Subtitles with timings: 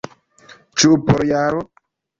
[0.83, 1.65] Ĉu por jaro?